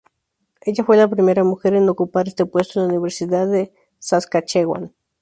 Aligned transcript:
Ella 0.61 0.83
fue 0.83 0.97
la 0.97 1.07
primera 1.07 1.43
mujer 1.43 1.75
en 1.75 1.87
ocupar 1.87 2.27
este 2.27 2.47
puesto 2.47 2.79
en 2.81 2.87
la 2.87 2.93
Universidad 2.93 3.45
de 3.45 3.71
Saskatchewan. 3.99 4.95